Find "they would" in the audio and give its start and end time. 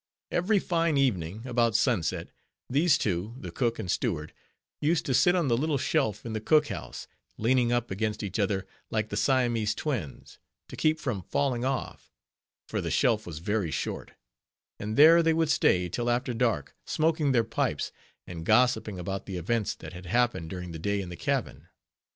15.21-15.51